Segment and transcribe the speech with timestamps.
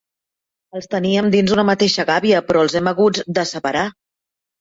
[0.77, 3.85] Els teníem dins una mateixa gàbia, però els hem haguts de separar.